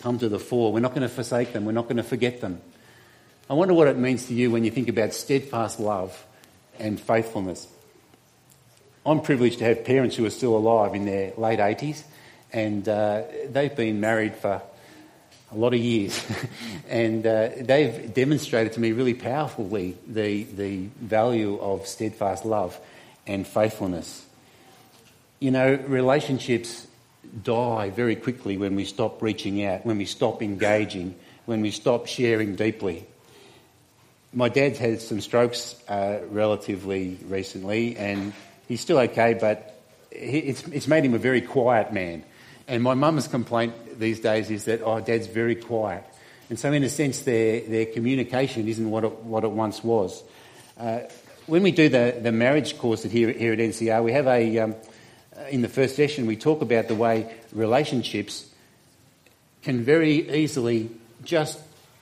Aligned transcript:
come 0.00 0.18
to 0.18 0.28
the 0.28 0.38
fore. 0.38 0.72
We're 0.72 0.80
not 0.80 0.90
going 0.90 1.02
to 1.02 1.08
forsake 1.08 1.52
them. 1.52 1.64
We're 1.64 1.72
not 1.72 1.84
going 1.84 1.96
to 1.96 2.02
forget 2.02 2.40
them. 2.40 2.60
I 3.48 3.54
wonder 3.54 3.74
what 3.74 3.88
it 3.88 3.96
means 3.96 4.26
to 4.26 4.34
you 4.34 4.50
when 4.50 4.64
you 4.64 4.70
think 4.70 4.88
about 4.88 5.12
steadfast 5.12 5.78
love 5.78 6.24
and 6.78 6.98
faithfulness. 6.98 7.68
I'm 9.06 9.20
privileged 9.20 9.58
to 9.58 9.64
have 9.64 9.84
parents 9.84 10.16
who 10.16 10.24
are 10.24 10.30
still 10.30 10.56
alive 10.56 10.94
in 10.94 11.04
their 11.04 11.32
late 11.36 11.58
80s, 11.58 12.02
and 12.52 12.88
uh, 12.88 13.22
they've 13.50 13.74
been 13.74 14.00
married 14.00 14.34
for 14.34 14.62
a 15.52 15.56
lot 15.56 15.74
of 15.74 15.80
years. 15.80 16.24
and 16.88 17.26
uh, 17.26 17.50
they've 17.60 18.12
demonstrated 18.14 18.72
to 18.74 18.80
me 18.80 18.92
really 18.92 19.14
powerfully 19.14 19.96
the, 20.06 20.44
the 20.44 20.86
value 21.00 21.58
of 21.60 21.86
steadfast 21.86 22.44
love 22.44 22.78
and 23.26 23.46
faithfulness. 23.46 24.24
You 25.38 25.50
know, 25.50 25.74
relationships 25.86 26.86
die 27.42 27.90
very 27.90 28.16
quickly 28.16 28.56
when 28.56 28.74
we 28.76 28.84
stop 28.84 29.22
reaching 29.22 29.64
out, 29.64 29.84
when 29.84 29.98
we 29.98 30.04
stop 30.04 30.42
engaging, 30.42 31.14
when 31.46 31.60
we 31.60 31.70
stop 31.70 32.06
sharing 32.06 32.56
deeply. 32.56 33.06
My 34.32 34.48
dad's 34.48 34.78
had 34.78 35.00
some 35.00 35.20
strokes 35.20 35.76
uh, 35.88 36.20
relatively 36.30 37.18
recently, 37.26 37.96
and 37.96 38.32
he's 38.66 38.80
still 38.80 38.98
okay, 38.98 39.34
but 39.34 39.80
it's, 40.10 40.66
it's 40.68 40.88
made 40.88 41.04
him 41.04 41.14
a 41.14 41.18
very 41.18 41.40
quiet 41.40 41.92
man. 41.92 42.24
And 42.66 42.82
my 42.82 42.94
mum's 42.94 43.28
complaint 43.28 43.98
these 43.98 44.20
days 44.20 44.50
is 44.50 44.64
that, 44.64 44.80
oh, 44.82 45.00
dad's 45.00 45.26
very 45.26 45.54
quiet. 45.54 46.04
And 46.48 46.58
so, 46.58 46.72
in 46.72 46.82
a 46.82 46.88
sense, 46.88 47.22
their, 47.22 47.60
their 47.60 47.86
communication 47.86 48.68
isn't 48.68 48.90
what 48.90 49.04
it, 49.04 49.12
what 49.22 49.44
it 49.44 49.50
once 49.50 49.82
was. 49.82 50.22
Uh, 50.78 51.00
when 51.46 51.62
we 51.62 51.72
do 51.72 51.88
the, 51.88 52.18
the 52.20 52.32
marriage 52.32 52.78
course 52.78 53.02
here, 53.02 53.30
here 53.30 53.52
at 53.52 53.58
NCR, 53.58 54.02
we 54.02 54.12
have 54.12 54.26
a, 54.26 54.58
um, 54.58 54.74
in 55.50 55.62
the 55.62 55.68
first 55.68 55.96
session, 55.96 56.26
we 56.26 56.36
talk 56.36 56.62
about 56.62 56.88
the 56.88 56.94
way 56.94 57.32
relationships 57.52 58.46
can 59.62 59.82
very 59.82 60.30
easily 60.30 60.90
just, 61.24 61.58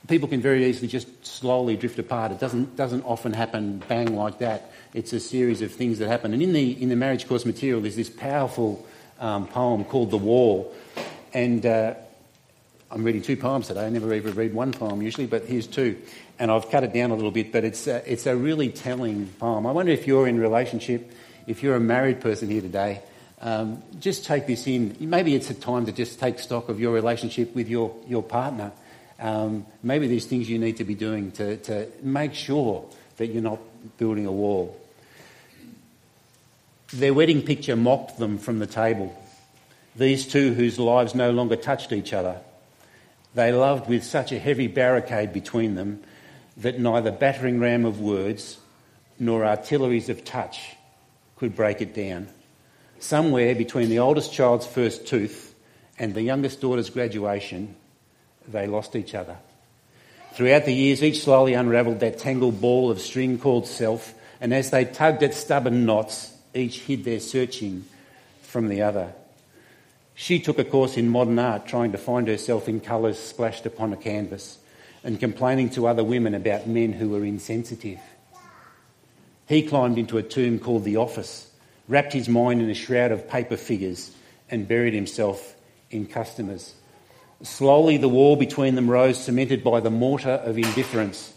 people 0.09 0.29
can 0.29 0.41
very 0.41 0.67
easily 0.67 0.89
just 0.89 1.25
slowly 1.25 1.77
drift 1.77 1.99
apart. 1.99 2.33
It 2.33 2.41
doesn't, 2.41 2.77
doesn't 2.77 3.03
often 3.03 3.33
happen 3.33 3.83
bang 3.89 4.17
like 4.17 4.39
that. 4.39 4.73
It's 4.95 5.13
a 5.13 5.21
series 5.21 5.63
of 5.63 5.73
things 5.73 5.99
that 5.99 6.09
happen. 6.09 6.33
And 6.33 6.43
in 6.43 6.53
the, 6.53 6.83
in 6.83 6.89
the 6.89 6.97
marriage 6.97 7.27
course 7.27 7.45
material, 7.47 7.81
there's 7.81 7.97
this 7.97 8.11
powerful 8.11 8.87
um, 9.19 9.47
poem 9.47 9.85
called 9.85 10.11
The 10.11 10.19
Wall. 10.19 10.75
And 11.33 11.65
uh, 11.65 11.95
I'm 12.91 13.05
reading 13.05 13.23
two 13.23 13.37
poems 13.37 13.69
today. 13.69 13.87
I 13.87 13.89
never 13.89 14.13
even 14.13 14.35
read 14.35 14.53
one 14.53 14.73
poem 14.73 15.01
usually, 15.01 15.27
but 15.27 15.45
here's 15.47 15.67
two. 15.67 15.97
And 16.39 16.51
I've 16.51 16.69
cut 16.71 16.85
it 16.85 16.93
down 16.93 17.11
a 17.11 17.15
little 17.15 17.31
bit, 17.31 17.53
but 17.53 17.65
it's 17.65 17.87
it's 17.87 18.27
a 18.27 18.37
really 18.37 18.69
telling 18.69 19.29
poem. 19.39 19.67
I 19.67 19.71
wonder 19.71 19.93
if 19.93 20.07
you're 20.07 20.27
in 20.27 20.41
relationship, 20.41 21.13
if 21.47 21.63
you're 21.63 21.77
a 21.77 21.81
married 21.81 22.21
person 22.21 22.51
here 22.51 22.61
today, 22.61 23.01
um, 23.43 23.83
just 23.99 24.25
take 24.25 24.47
this 24.47 24.67
in. 24.67 24.97
Maybe 25.01 25.35
it's 25.35 25.51
a 25.51 25.55
time 25.55 25.87
to 25.87 25.93
just 25.93 26.21
take 26.21 26.39
stock 26.39 26.69
of 26.69 26.81
your 26.81 26.93
relationship 26.93 27.55
with 27.55 27.69
your, 27.69 27.95
your 28.07 28.23
partner. 28.23 28.73
Um, 29.19 29.67
maybe 29.83 30.07
there's 30.07 30.27
things 30.27 30.49
you 30.49 30.59
need 30.59 30.77
to 30.79 30.85
be 30.85 30.95
doing 30.95 31.33
to, 31.33 31.57
to 31.59 31.89
make 32.03 32.35
sure 32.35 32.89
that 33.17 33.27
you're 33.27 33.43
not 33.43 33.59
building 33.99 34.27
a 34.27 34.33
wall. 34.33 34.79
Their 36.93 37.13
wedding 37.13 37.43
picture 37.43 37.75
mocked 37.75 38.19
them 38.19 38.39
from 38.39 38.61
the 38.61 38.67
table. 38.67 39.17
These 39.97 40.29
two 40.29 40.55
whose 40.55 40.79
lives 40.79 41.15
no 41.15 41.33
longer 41.33 41.57
touched 41.57 41.93
each 41.93 42.13
other. 42.13 42.41
They 43.35 43.53
loved 43.53 43.89
with 43.89 44.05
such 44.05 44.31
a 44.31 44.39
heavy 44.39 44.67
barricade 44.67 45.33
between 45.33 45.75
them 45.75 46.03
that 46.59 46.79
neither 46.79 47.11
battering 47.11 47.61
ram 47.61 47.85
of 47.85 48.01
words 48.01 48.59
nor 49.19 49.45
artilleries 49.45 50.09
of 50.09 50.25
touch 50.25 50.77
could 51.37 51.57
break 51.57 51.81
it 51.81 51.95
down. 51.95 52.29
Somewhere 53.03 53.57
between 53.57 53.89
the 53.89 53.99
oldest 53.99 54.33
child's 54.33 54.65
first 54.65 55.09
tooth 55.09 55.57
and 55.99 56.15
the 56.15 56.23
youngest 56.23 56.61
daughter's 56.61 56.89
graduation, 56.89 57.75
they 58.47 58.69
lost 58.69 58.95
each 58.95 59.17
other. 59.17 59.39
Throughout 60.35 60.67
the 60.67 60.73
years, 60.73 61.03
each 61.03 61.25
slowly 61.25 61.55
unravelled 61.55 61.99
that 61.99 62.21
tangled 62.21 62.61
ball 62.61 62.93
of 62.93 63.01
string 63.01 63.41
called 63.41 63.67
self, 63.67 64.15
and 64.41 64.55
as 64.55 64.71
they 64.71 64.85
tugged 64.85 65.25
at 65.25 65.35
stubborn 65.35 65.85
knots, 65.85 66.33
each 66.55 66.79
hid 66.79 67.03
their 67.03 67.19
searching 67.19 67.85
from 68.43 68.69
the 68.69 68.83
other. 68.83 69.13
She 70.15 70.39
took 70.39 70.61
a 70.61 70.65
course 70.65 70.97
in 70.97 71.09
modern 71.09 71.41
art, 71.41 71.67
trying 71.67 71.91
to 71.93 71.99
find 71.99 72.29
herself 72.29 72.69
in 72.69 72.79
colours 72.79 73.19
splashed 73.19 73.67
upon 73.67 73.93
a 73.93 73.97
canvas 73.97 74.59
and 75.03 75.19
complaining 75.19 75.71
to 75.71 75.89
other 75.89 76.05
women 76.05 76.37
about 76.37 76.69
men 76.69 76.93
who 76.93 77.09
were 77.09 77.25
insensitive. 77.25 77.99
He 79.49 79.65
climbed 79.65 79.99
into 79.99 80.19
a 80.19 80.23
tomb 80.23 80.61
called 80.61 80.85
the 80.85 80.99
office, 80.99 81.52
wrapped 81.93 82.15
his 82.15 82.27
mind 82.27 82.63
in 82.63 82.71
a 82.71 82.75
shroud 82.75 83.13
of 83.13 83.29
paper 83.29 83.57
figures, 83.59 84.17
and 84.51 84.67
buried 84.67 84.95
himself 84.95 85.55
in 85.91 86.07
customers. 86.07 86.75
Slowly, 87.43 87.99
the 87.99 88.09
wall 88.09 88.35
between 88.35 88.77
them 88.77 88.91
rose, 88.91 89.23
cemented 89.23 89.63
by 89.63 89.81
the 89.81 89.91
mortar 89.91 90.41
of 90.43 90.57
indifference. 90.57 91.35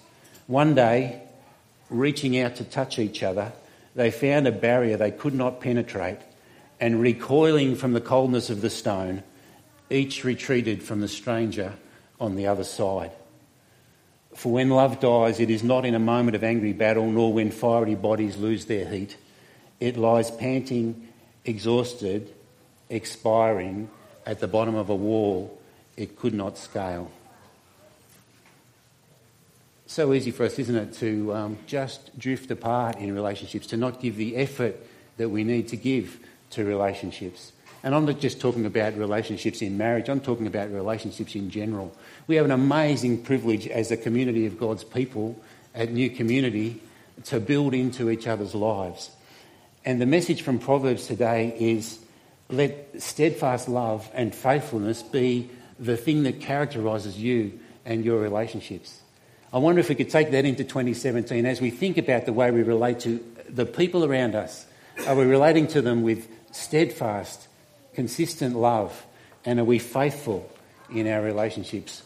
One 0.48 0.74
day, 0.74 1.22
reaching 1.90 2.40
out 2.40 2.56
to 2.56 2.64
touch 2.64 3.00
each 3.00 3.22
other, 3.22 3.52
they 3.96 4.12
found 4.12 4.48
a 4.48 4.52
barrier 4.54 4.96
they 4.96 5.12
could 5.12 5.34
not 5.34 5.60
penetrate, 5.60 6.20
and 6.80 7.02
recoiling 7.02 7.76
from 7.76 7.92
the 7.92 8.00
coldness 8.00 8.50
of 8.50 8.62
the 8.62 8.70
stone, 8.70 9.24
each 9.90 10.24
retreated 10.24 10.82
from 10.82 11.02
the 11.02 11.10
stranger 11.10 11.74
on 12.18 12.36
the 12.36 12.48
other 12.48 12.64
side. 12.64 13.12
For 14.36 14.54
when 14.54 14.70
love 14.70 15.02
dies, 15.02 15.42
it 15.42 15.50
is 15.50 15.64
not 15.66 15.84
in 15.84 15.96
a 15.96 16.00
moment 16.00 16.36
of 16.38 16.46
angry 16.46 16.72
battle, 16.72 17.12
nor 17.12 17.34
when 17.34 17.52
fiery 17.52 17.96
bodies 17.96 18.38
lose 18.38 18.68
their 18.68 18.88
heat. 18.88 19.18
It 19.80 19.98
lies 19.98 20.32
panting, 20.32 21.08
exhausted, 21.44 22.34
expiring 22.90 23.90
at 24.26 24.40
the 24.40 24.48
bottom 24.48 24.76
of 24.76 24.90
a 24.90 24.96
wall 24.96 25.60
it 25.98 26.18
could 26.18 26.34
not 26.34 26.58
scale 26.58 27.12
so 29.96 30.14
easy 30.14 30.32
for 30.32 30.46
us, 30.46 30.58
isn't 30.60 30.76
it, 30.76 30.94
to 30.94 31.34
um, 31.34 31.58
just 31.68 32.18
drift 32.18 32.50
apart 32.52 32.98
in 32.98 33.14
relationships, 33.14 33.68
to 33.68 33.78
not 33.78 34.02
give 34.02 34.18
the 34.18 34.36
effort 34.36 34.76
that 35.18 35.30
we 35.30 35.44
need 35.44 35.70
to 35.70 35.78
give 35.78 36.20
to 36.50 36.66
relationships. 36.66 37.54
And 37.84 37.94
I'm 37.94 38.06
not 38.06 38.20
just 38.20 38.42
talking 38.42 38.66
about 38.66 38.98
relationships 38.98 39.62
in 39.62 39.78
marriage, 39.78 40.10
I'm 40.10 40.20
talking 40.20 40.48
about 40.48 40.72
relationships 40.72 41.36
in 41.36 41.50
general. 41.50 41.96
We 42.28 42.36
have 42.36 42.46
an 42.46 42.52
amazing 42.52 43.24
privilege 43.24 43.68
as 43.68 43.92
a 43.92 43.96
community 43.96 44.46
of 44.46 44.60
God's 44.60 44.84
people 44.84 45.40
at 45.74 45.92
New 45.92 46.10
Community 46.10 46.82
to 47.26 47.40
build 47.40 47.74
into 47.74 48.10
each 48.10 48.28
other's 48.28 48.54
lives. 48.54 49.12
And 49.86 50.02
the 50.02 50.08
message 50.08 50.42
from 50.42 50.58
Proverbs 50.58 51.06
today 51.06 51.56
is 51.60 52.00
let 52.50 53.02
steadfast 53.02 53.70
love 53.70 54.10
and 54.16 54.34
faithfulness 54.34 55.04
be 55.04 55.52
the 55.80 55.96
thing 55.96 56.24
that 56.24 56.42
characterises 56.42 57.20
you 57.20 57.60
and 57.86 58.04
your 58.04 58.20
relationships. 58.20 59.00
I 59.54 59.60
wonder 59.60 59.80
if 59.80 59.90
we 59.90 59.96
could 59.96 60.10
take 60.10 60.32
that 60.32 60.44
into 60.44 60.64
2017 60.64 61.46
as 61.46 61.62
we 61.62 61.70
think 61.70 62.00
about 62.00 62.26
the 62.26 62.34
way 62.34 62.50
we 62.50 62.64
relate 62.64 63.02
to 63.02 63.24
the 63.48 63.66
people 63.66 64.04
around 64.04 64.34
us. 64.34 64.66
Are 65.06 65.16
we 65.16 65.26
relating 65.26 65.68
to 65.68 65.84
them 65.84 66.02
with 66.02 66.28
steadfast, 66.52 67.48
consistent 67.94 68.56
love? 68.56 69.06
And 69.46 69.60
are 69.60 69.66
we 69.66 69.78
faithful 69.78 70.50
in 70.92 71.08
our 71.08 71.22
relationships? 71.22 72.02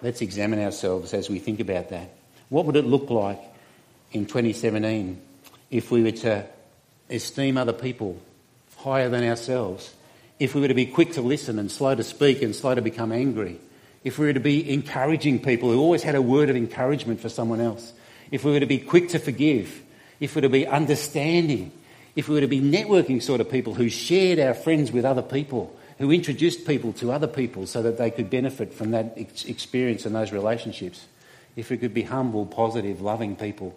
Let's 0.00 0.22
examine 0.22 0.58
ourselves 0.58 1.12
as 1.12 1.28
we 1.28 1.38
think 1.38 1.60
about 1.60 1.90
that. 1.90 2.14
What 2.48 2.64
would 2.64 2.76
it 2.76 2.86
look 2.86 3.10
like 3.10 3.40
in 4.12 4.24
2017 4.24 5.20
if 5.70 5.90
we 5.90 6.02
were 6.02 6.12
to 6.12 6.44
esteem 7.10 7.56
other 7.56 7.72
people 7.72 8.20
higher 8.78 9.08
than 9.08 9.24
ourselves? 9.24 9.94
If 10.38 10.54
we 10.54 10.60
were 10.60 10.68
to 10.68 10.74
be 10.74 10.86
quick 10.86 11.12
to 11.12 11.22
listen 11.22 11.58
and 11.58 11.70
slow 11.70 11.94
to 11.94 12.04
speak 12.04 12.42
and 12.42 12.54
slow 12.54 12.74
to 12.74 12.82
become 12.82 13.12
angry? 13.12 13.58
if 14.06 14.20
we 14.20 14.26
were 14.26 14.32
to 14.32 14.38
be 14.38 14.72
encouraging 14.72 15.40
people 15.40 15.68
who 15.68 15.80
always 15.80 16.04
had 16.04 16.14
a 16.14 16.22
word 16.22 16.48
of 16.48 16.54
encouragement 16.54 17.18
for 17.18 17.28
someone 17.28 17.60
else, 17.60 17.92
if 18.30 18.44
we 18.44 18.52
were 18.52 18.60
to 18.60 18.66
be 18.66 18.78
quick 18.78 19.08
to 19.08 19.18
forgive, 19.18 19.82
if 20.20 20.32
we 20.32 20.38
were 20.38 20.42
to 20.42 20.48
be 20.48 20.64
understanding, 20.64 21.72
if 22.14 22.28
we 22.28 22.36
were 22.36 22.40
to 22.42 22.46
be 22.46 22.60
networking 22.60 23.20
sort 23.20 23.40
of 23.40 23.50
people 23.50 23.74
who 23.74 23.88
shared 23.88 24.38
our 24.38 24.54
friends 24.54 24.92
with 24.92 25.04
other 25.04 25.22
people, 25.22 25.76
who 25.98 26.12
introduced 26.12 26.68
people 26.68 26.92
to 26.92 27.10
other 27.10 27.26
people 27.26 27.66
so 27.66 27.82
that 27.82 27.98
they 27.98 28.12
could 28.12 28.30
benefit 28.30 28.72
from 28.72 28.92
that 28.92 29.14
ex- 29.16 29.44
experience 29.46 30.06
and 30.06 30.14
those 30.14 30.30
relationships, 30.30 31.04
if 31.56 31.68
we 31.68 31.76
could 31.76 31.92
be 31.92 32.02
humble, 32.02 32.46
positive, 32.46 33.00
loving 33.00 33.34
people, 33.34 33.76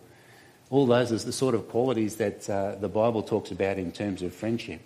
all 0.69 0.85
those 0.85 1.11
are 1.11 1.17
the 1.17 1.31
sort 1.31 1.55
of 1.55 1.67
qualities 1.69 2.17
that 2.17 2.49
uh, 2.49 2.75
the 2.75 2.89
Bible 2.89 3.23
talks 3.23 3.51
about 3.51 3.77
in 3.77 3.91
terms 3.91 4.21
of 4.21 4.33
friendship. 4.33 4.81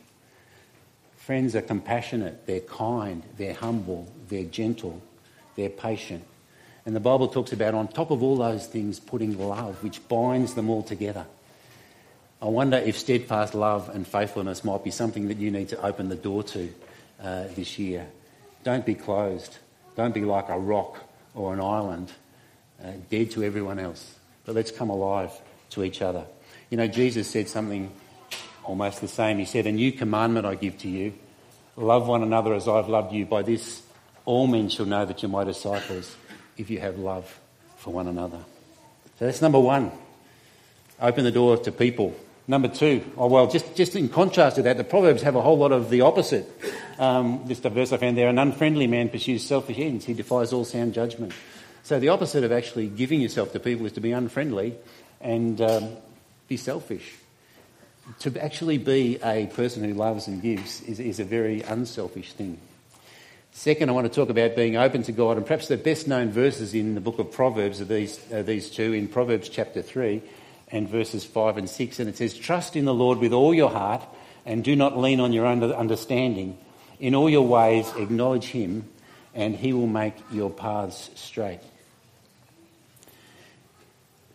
Friends 1.18 1.56
are 1.56 1.62
compassionate, 1.62 2.46
they're 2.46 2.62
kind, 2.62 3.24
they're 3.38 3.54
humble, 3.54 4.12
they're 4.30 4.44
gentle, 4.46 5.02
they're 5.56 5.70
patient. 5.70 6.24
And 6.86 6.96
the 6.96 7.00
Bible 7.00 7.30
talks 7.30 7.54
about, 7.54 7.74
on 7.74 7.88
top 7.88 8.12
of 8.12 8.22
all 8.22 8.38
those 8.38 8.68
things, 8.68 9.00
putting 9.00 9.38
love, 9.38 9.82
which 9.84 10.06
binds 10.08 10.54
them 10.54 10.70
all 10.70 10.84
together. 10.84 11.26
I 12.42 12.48
wonder 12.48 12.78
if 12.78 12.98
steadfast 12.98 13.54
love 13.54 13.90
and 13.90 14.06
faithfulness 14.06 14.66
might 14.66 14.84
be 14.84 14.92
something 14.92 15.30
that 15.30 15.38
you 15.38 15.50
need 15.50 15.70
to 15.70 15.82
open 15.82 16.10
the 16.10 16.16
door 16.16 16.44
to 16.44 16.74
uh, 17.22 17.46
this 17.56 17.80
year. 17.80 18.08
Don't 18.66 18.86
be 18.86 18.96
closed. 18.96 19.60
Don't 19.96 20.14
be 20.14 20.26
like 20.26 20.50
a 20.50 20.60
rock 20.60 21.00
or 21.36 21.54
an 21.54 21.62
island, 21.62 22.12
uh, 22.84 22.92
dead 23.10 23.32
to 23.32 23.44
everyone 23.44 23.80
else. 23.80 24.16
But 24.46 24.56
let's 24.56 24.72
come 24.72 24.90
alive 24.90 25.32
to 25.74 25.84
each 25.84 26.02
other. 26.02 26.26
You 26.70 26.78
know, 26.78 26.88
Jesus 26.88 27.28
said 27.28 27.48
something 27.50 27.92
almost 28.64 29.02
the 29.02 29.08
same. 29.08 29.38
He 29.38 29.46
said, 29.46 29.68
A 29.68 29.72
new 29.72 29.92
commandment 29.92 30.46
I 30.46 30.56
give 30.56 30.78
to 30.80 30.90
you 30.90 31.14
Love 31.76 32.08
one 32.08 32.22
another 32.22 32.54
as 32.54 32.68
I've 32.68 32.88
loved 32.88 33.14
you. 33.14 33.26
By 33.26 33.42
this, 33.42 33.82
all 34.26 34.46
men 34.46 34.70
shall 34.70 34.86
know 34.86 35.06
that 35.06 35.22
you're 35.22 35.30
my 35.30 35.44
disciples 35.44 36.16
if 36.56 36.70
you 36.70 36.80
have 36.80 37.00
love 37.00 37.40
for 37.78 37.92
one 37.92 38.08
another. 38.08 38.40
So 39.18 39.26
that's 39.26 39.42
number 39.42 39.60
one. 39.60 39.92
Open 41.02 41.24
the 41.24 41.32
door 41.32 41.58
to 41.58 41.72
people. 41.72 42.16
Number 42.48 42.68
two, 42.68 43.04
oh 43.18 43.28
well, 43.28 43.48
just, 43.48 43.76
just 43.76 43.96
in 43.96 44.10
contrast 44.10 44.58
to 44.58 44.64
that, 44.64 44.78
the 44.78 44.84
Proverbs 44.84 45.22
have 45.24 45.36
a 45.36 45.42
whole 45.42 45.58
lot 45.58 45.72
of 45.72 45.90
the 45.90 46.02
opposite. 46.02 46.46
Um, 47.00 47.50
a 47.50 47.70
verse 47.70 47.92
I 47.92 47.98
found 47.98 48.18
there 48.18 48.28
an 48.28 48.38
unfriendly 48.38 48.86
man 48.86 49.10
pursues 49.10 49.44
selfish 49.46 49.80
ends, 49.80 50.06
he 50.06 50.14
defies 50.14 50.54
all 50.54 50.66
sound 50.66 50.94
judgment. 50.94 51.34
So 51.84 52.00
the 52.00 52.10
opposite 52.10 52.44
of 52.44 52.52
actually 52.52 52.88
giving 52.88 53.22
yourself 53.22 53.54
to 53.54 53.60
people 53.60 53.86
is 53.86 53.94
to 53.94 54.02
be 54.02 54.12
unfriendly 54.12 54.76
and 55.24 55.60
um, 55.62 55.90
be 56.48 56.58
selfish. 56.58 57.16
To 58.20 58.44
actually 58.44 58.78
be 58.78 59.18
a 59.24 59.48
person 59.48 59.84
who 59.84 59.94
loves 59.94 60.28
and 60.28 60.42
gives 60.42 60.82
is, 60.82 61.00
is 61.00 61.20
a 61.20 61.24
very 61.24 61.62
unselfish 61.62 62.34
thing. 62.34 62.60
Second, 63.54 63.90
I 63.90 63.94
want 63.94 64.12
to 64.12 64.14
talk 64.14 64.30
about 64.30 64.56
being 64.56 64.76
open 64.76 65.04
to 65.04 65.12
God, 65.12 65.38
and 65.38 65.46
perhaps 65.46 65.68
the 65.68 65.78
best 65.78 66.08
known 66.08 66.32
verses 66.32 66.74
in 66.74 66.96
the 66.96 67.02
book 67.02 67.20
of 67.20 67.32
Proverbs 67.32 67.80
are 67.80 67.86
these, 67.86 68.20
are 68.32 68.44
these 68.44 68.70
two 68.70 68.94
in 68.94 69.08
Proverbs 69.08 69.48
chapter 69.48 69.82
3 69.82 70.22
and 70.70 70.90
verses 70.90 71.24
5 71.24 71.58
and 71.58 71.70
6. 71.70 72.00
And 72.00 72.10
it 72.10 72.18
says, 72.18 72.34
Trust 72.34 72.76
in 72.76 72.86
the 72.86 72.94
Lord 72.94 73.20
with 73.20 73.32
all 73.32 73.54
your 73.54 73.70
heart 73.70 74.04
and 74.46 74.64
do 74.64 74.76
not 74.76 74.98
lean 74.98 75.20
on 75.20 75.32
your 75.32 75.46
own 75.46 75.64
understanding. 75.64 76.58
In 77.00 77.16
all 77.16 77.30
your 77.30 77.48
ways, 77.48 77.92
acknowledge 77.96 78.46
Him, 78.46 78.90
and 79.34 79.56
He 79.56 79.72
will 79.72 79.88
make 79.88 80.16
your 80.32 80.50
paths 80.50 81.10
straight. 81.16 81.62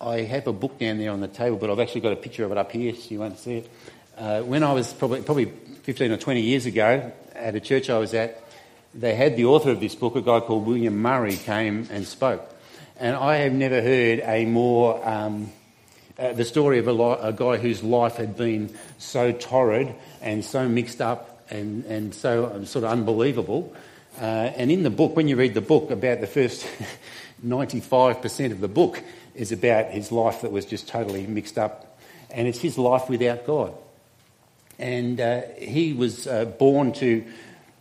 I 0.00 0.20
have 0.20 0.46
a 0.46 0.52
book 0.52 0.78
down 0.78 0.98
there 0.98 1.10
on 1.10 1.20
the 1.20 1.28
table, 1.28 1.56
but 1.56 1.70
I've 1.70 1.80
actually 1.80 2.02
got 2.02 2.12
a 2.12 2.16
picture 2.16 2.44
of 2.44 2.52
it 2.52 2.58
up 2.58 2.70
here 2.70 2.94
so 2.94 3.08
you 3.08 3.18
won't 3.18 3.38
see 3.38 3.56
it. 3.58 3.70
Uh, 4.16 4.42
when 4.42 4.62
I 4.62 4.72
was 4.72 4.92
probably, 4.92 5.22
probably 5.22 5.46
15 5.46 6.12
or 6.12 6.16
20 6.16 6.40
years 6.40 6.66
ago 6.66 7.12
at 7.34 7.56
a 7.56 7.60
church 7.60 7.90
I 7.90 7.98
was 7.98 8.14
at, 8.14 8.42
they 8.94 9.16
had 9.16 9.36
the 9.36 9.46
author 9.46 9.70
of 9.70 9.80
this 9.80 9.96
book, 9.96 10.14
a 10.14 10.22
guy 10.22 10.38
called 10.38 10.66
William 10.66 10.98
Murray, 11.02 11.36
came 11.36 11.88
and 11.90 12.06
spoke. 12.06 12.48
And 13.00 13.16
I 13.16 13.36
have 13.38 13.52
never 13.52 13.82
heard 13.82 14.20
a 14.20 14.44
more, 14.44 15.06
um, 15.06 15.50
uh, 16.16 16.32
the 16.32 16.44
story 16.44 16.78
of 16.78 16.86
a, 16.86 16.92
li- 16.92 17.18
a, 17.20 17.32
guy 17.32 17.56
whose 17.56 17.82
life 17.82 18.16
had 18.16 18.36
been 18.36 18.72
so 18.98 19.32
torrid 19.32 19.94
and 20.22 20.44
so 20.44 20.68
mixed 20.68 21.00
up 21.00 21.42
and, 21.50 21.84
and 21.86 22.14
so 22.14 22.52
um, 22.54 22.66
sort 22.66 22.84
of 22.84 22.92
unbelievable. 22.92 23.74
Uh, 24.20 24.24
and 24.24 24.70
in 24.70 24.84
the 24.84 24.90
book, 24.90 25.16
when 25.16 25.26
you 25.26 25.36
read 25.36 25.54
the 25.54 25.60
book, 25.60 25.90
about 25.90 26.20
the 26.20 26.26
first 26.26 26.66
95% 27.44 28.52
of 28.52 28.60
the 28.60 28.68
book 28.68 29.02
is 29.34 29.52
about 29.52 29.90
his 29.90 30.10
life 30.10 30.42
that 30.42 30.52
was 30.52 30.66
just 30.66 30.88
totally 30.88 31.26
mixed 31.26 31.58
up. 31.58 31.98
And 32.30 32.46
it's 32.48 32.58
his 32.58 32.76
life 32.76 33.08
without 33.08 33.46
God. 33.46 33.74
And 34.78 35.20
uh, 35.20 35.42
he 35.56 35.92
was 35.92 36.26
uh, 36.26 36.44
born 36.44 36.92
to 36.94 37.24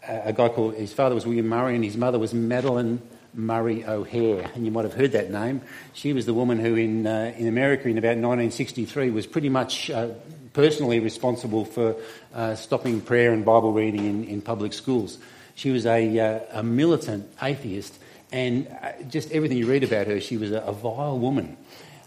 uh, 0.07 0.21
a 0.25 0.33
guy 0.33 0.49
called, 0.49 0.75
his 0.75 0.93
father 0.93 1.15
was 1.15 1.25
William 1.25 1.47
Murray 1.47 1.75
and 1.75 1.83
his 1.83 1.97
mother 1.97 2.17
was 2.17 2.33
Madalyn 2.33 2.99
Murray 3.33 3.85
O'Hair. 3.85 4.49
And 4.55 4.65
you 4.65 4.71
might 4.71 4.85
have 4.85 4.93
heard 4.93 5.11
that 5.11 5.29
name. 5.29 5.61
She 5.93 6.13
was 6.13 6.25
the 6.25 6.33
woman 6.33 6.59
who 6.59 6.75
in, 6.75 7.05
uh, 7.05 7.33
in 7.37 7.47
America 7.47 7.87
in 7.87 7.97
about 7.97 8.17
1963 8.17 9.11
was 9.11 9.27
pretty 9.27 9.49
much 9.49 9.89
uh, 9.89 10.09
personally 10.53 10.99
responsible 10.99 11.65
for 11.65 11.95
uh, 12.33 12.55
stopping 12.55 13.01
prayer 13.01 13.31
and 13.31 13.45
Bible 13.45 13.73
reading 13.73 14.05
in, 14.05 14.23
in 14.23 14.41
public 14.41 14.73
schools. 14.73 15.17
She 15.55 15.71
was 15.71 15.85
a, 15.85 16.45
a 16.51 16.63
militant 16.63 17.29
atheist 17.41 17.97
and 18.31 18.67
uh, 18.67 18.91
just 19.09 19.31
everything 19.31 19.57
you 19.57 19.67
read 19.67 19.83
about 19.83 20.07
her, 20.07 20.19
she 20.19 20.37
was 20.37 20.51
a, 20.51 20.71
vile 20.71 21.17
woman. 21.17 21.57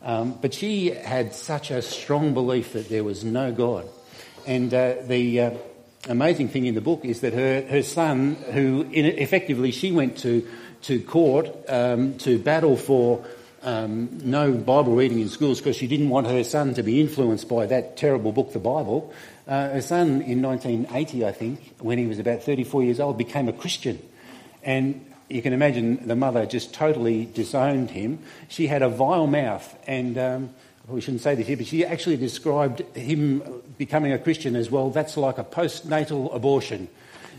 Um, 0.03 0.39
but 0.41 0.55
she 0.55 0.91
had 0.91 1.35
such 1.35 1.71
a 1.71 1.83
strong 1.83 2.35
belief 2.35 2.73
that 2.73 2.89
there 2.89 3.05
was 3.05 3.25
no 3.25 3.53
God. 3.53 3.89
And 4.47 4.73
uh, 4.73 4.97
the 5.03 5.41
uh, 5.41 5.51
amazing 6.09 6.49
thing 6.49 6.67
in 6.67 6.75
the 6.75 6.81
book 6.81 7.05
is 7.05 7.21
that 7.21 7.35
her, 7.35 7.63
her 7.63 7.83
son, 7.83 8.35
who 8.53 8.87
effectively 8.91 9.71
she 9.71 9.93
went 9.93 10.19
to, 10.19 10.47
to 10.83 11.01
court 11.01 11.49
um, 11.69 12.17
to 12.19 12.39
battle 12.39 12.77
for 12.77 13.25
um, 13.63 14.09
no 14.23 14.53
Bible 14.53 14.95
reading 14.95 15.21
in 15.21 15.29
schools 15.29 15.59
because 15.59 15.77
she 15.77 15.87
didn't 15.87 16.09
want 16.09 16.27
her 16.27 16.45
son 16.45 16.75
to 16.75 16.83
be 16.83 17.01
influenced 17.01 17.49
by 17.49 17.67
that 17.67 17.97
terrible 17.97 18.33
book, 18.33 18.53
the 18.53 18.59
Bible. 18.59 19.13
Uh, 19.47 19.71
her 19.71 19.83
son, 19.83 20.23
in 20.23 20.41
1980, 20.41 21.27
I 21.27 21.33
think, 21.33 21.75
when 21.81 21.99
he 21.99 22.07
was 22.07 22.19
about 22.19 22.43
34 22.43 22.85
years 22.85 23.01
old, 23.01 23.19
became 23.19 23.49
a 23.49 23.53
Christian. 23.53 24.01
And 24.63 25.05
you 25.31 25.43
can 25.43 25.53
imagine 25.53 26.07
the 26.07 26.17
mother 26.17 26.45
just 26.45 26.75
totally 26.75 27.27
disowned 27.27 27.91
him. 27.91 28.19
She 28.49 28.67
had 28.67 28.83
a 28.83 28.89
vile 28.89 29.27
mouth, 29.27 29.79
and 29.87 30.19
um, 30.19 30.51
we 30.89 31.01
shouldn't 31.01 31.23
say 31.23 31.35
this 31.37 31.47
here, 31.47 31.57
but 31.57 31.67
she 31.67 31.87
actually 31.87 32.17
described 32.17 32.81
him 32.97 33.63
becoming 33.79 34.13
a 34.13 34.19
Christian 34.19 34.57
as 34.57 34.71
well. 34.71 34.91
That's 34.91 35.17
like 35.17 35.39
a 35.39 35.45
postnatal 35.45 36.35
abortion 36.35 36.89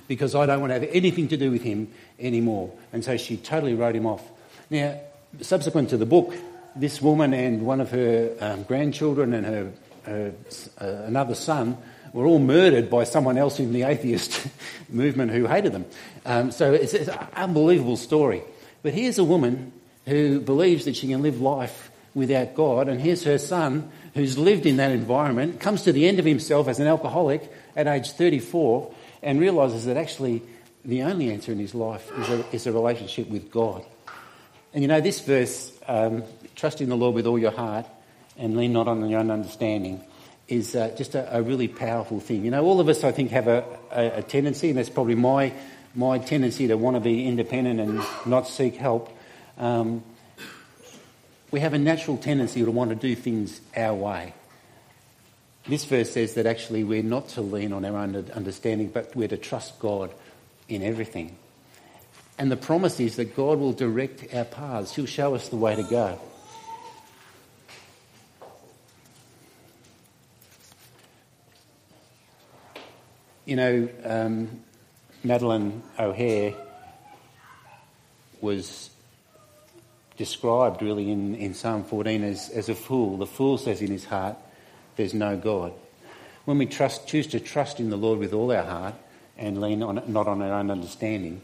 because 0.07 0.35
I 0.35 0.45
don't 0.45 0.61
want 0.61 0.71
to 0.71 0.79
have 0.79 0.89
anything 0.91 1.27
to 1.29 1.37
do 1.37 1.51
with 1.51 1.61
him 1.61 1.89
anymore. 2.19 2.71
And 2.93 3.03
so 3.03 3.17
she 3.17 3.37
totally 3.37 3.75
wrote 3.75 3.95
him 3.95 4.05
off. 4.05 4.23
Now, 4.69 4.99
subsequent 5.41 5.89
to 5.89 5.97
the 5.97 6.05
book, 6.05 6.33
this 6.75 7.01
woman 7.01 7.33
and 7.33 7.65
one 7.65 7.81
of 7.81 7.91
her 7.91 8.35
um, 8.39 8.63
grandchildren 8.63 9.33
and 9.33 9.45
her, 9.45 9.71
her 10.03 10.33
uh, 10.79 10.85
another 11.05 11.35
son 11.35 11.77
were 12.13 12.25
all 12.25 12.39
murdered 12.39 12.89
by 12.89 13.03
someone 13.03 13.37
else 13.37 13.59
in 13.59 13.73
the 13.73 13.83
atheist 13.83 14.47
movement 14.89 15.31
who 15.31 15.45
hated 15.45 15.71
them. 15.71 15.85
Um, 16.25 16.51
so 16.51 16.73
it's, 16.73 16.93
it's, 16.93 17.09
an 17.09 17.27
unbelievable 17.35 17.97
story. 17.97 18.43
But 18.83 18.93
here's 18.93 19.17
a 19.17 19.23
woman 19.23 19.71
who 20.05 20.39
believes 20.39 20.85
that 20.85 20.95
she 20.95 21.07
can 21.07 21.21
live 21.21 21.41
life 21.41 21.91
without 22.13 22.55
God, 22.55 22.89
and 22.89 22.99
here's 22.99 23.23
her 23.23 23.37
son 23.37 23.89
who's 24.13 24.37
lived 24.37 24.65
in 24.65 24.77
that 24.77 24.91
environment, 24.91 25.59
comes 25.61 25.83
to 25.83 25.93
the 25.93 26.07
end 26.07 26.19
of 26.19 26.25
himself 26.25 26.67
as 26.67 26.79
an 26.79 26.87
alcoholic 26.87 27.49
at 27.75 27.87
age 27.87 28.11
34, 28.11 28.93
and 29.23 29.39
realises 29.39 29.85
that 29.85 29.95
actually 29.95 30.41
the 30.83 31.03
only 31.03 31.31
answer 31.31 31.51
in 31.51 31.59
his 31.59 31.73
life 31.73 32.11
is 32.17 32.29
a, 32.29 32.55
is 32.55 32.67
a 32.67 32.71
relationship 32.73 33.29
with 33.29 33.49
God. 33.51 33.85
And 34.73 34.81
you 34.81 34.87
know, 34.87 34.99
this 34.99 35.21
verse, 35.21 35.71
um, 35.87 36.23
trust 36.55 36.81
in 36.81 36.89
the 36.89 36.97
Lord 36.97 37.15
with 37.15 37.27
all 37.27 37.39
your 37.39 37.51
heart 37.51 37.85
and 38.37 38.57
lean 38.57 38.73
not 38.73 38.87
on 38.87 39.07
your 39.09 39.19
own 39.19 39.31
understanding, 39.31 40.03
is 40.51 40.75
uh, 40.75 40.93
just 40.97 41.15
a, 41.15 41.37
a, 41.37 41.41
really 41.41 41.69
powerful 41.69 42.19
thing. 42.19 42.43
You 42.43 42.51
know, 42.51 42.65
all 42.65 42.81
of 42.81 42.89
us, 42.89 43.05
I 43.05 43.13
think, 43.13 43.31
have 43.31 43.47
a, 43.47 43.63
a, 43.89 44.19
a, 44.19 44.21
tendency, 44.21 44.69
and 44.69 44.77
that's 44.77 44.89
probably 44.89 45.15
my, 45.15 45.53
my 45.95 46.17
tendency 46.19 46.67
to 46.67 46.75
want 46.75 46.97
to 46.97 46.99
be 46.99 47.25
independent 47.25 47.79
and 47.79 48.01
not 48.25 48.49
seek 48.49 48.75
help. 48.75 49.15
Um, 49.57 50.03
we 51.51 51.61
have 51.61 51.73
a 51.73 51.79
natural 51.79 52.17
tendency 52.17 52.65
to 52.65 52.69
want 52.69 52.89
to 52.89 52.95
do 52.95 53.15
things 53.15 53.61
our 53.77 53.93
way. 53.93 54.33
This 55.67 55.85
verse 55.85 56.11
says 56.11 56.33
that 56.33 56.45
actually 56.45 56.83
we're 56.83 57.01
not 57.01 57.29
to 57.29 57.41
lean 57.41 57.71
on 57.71 57.85
our 57.85 57.95
own 57.97 58.15
understanding, 58.33 58.89
but 58.89 59.15
we're 59.15 59.29
to 59.29 59.37
trust 59.37 59.79
God 59.79 60.11
in 60.67 60.83
everything. 60.83 61.37
And 62.37 62.51
the 62.51 62.57
promise 62.57 62.99
is 62.99 63.15
that 63.15 63.37
God 63.37 63.57
will 63.57 63.73
direct 63.73 64.33
our 64.33 64.45
paths, 64.45 64.95
He'll 64.95 65.05
show 65.05 65.33
us 65.33 65.47
the 65.47 65.55
way 65.55 65.77
to 65.77 65.83
go. 65.83 66.19
You 73.43 73.55
know, 73.55 73.89
um, 74.03 74.61
Madalyn 75.25 75.81
O'Hair 75.97 76.53
was 78.39 78.91
described 80.15 80.83
really 80.83 81.09
in, 81.09 81.33
in 81.33 81.55
Psalm 81.55 81.83
14 81.83 82.23
as, 82.23 82.49
as 82.49 82.69
a 82.69 82.75
fool. 82.75 83.17
The 83.17 83.25
fool 83.25 83.57
says 83.57 83.81
in 83.81 83.89
his 83.89 84.05
heart, 84.05 84.37
There's 84.95 85.15
no 85.15 85.37
God. 85.37 85.73
When 86.45 86.59
we 86.59 86.67
trust, 86.67 87.07
choose 87.07 87.25
to 87.27 87.39
trust 87.39 87.79
in 87.79 87.89
the 87.89 87.97
Lord 87.97 88.19
with 88.19 88.31
all 88.31 88.51
our 88.51 88.63
heart 88.63 88.93
and 89.39 89.59
lean 89.59 89.81
on 89.81 90.03
not 90.05 90.27
on 90.27 90.43
our 90.43 90.53
own 90.53 90.69
understanding, 90.69 91.41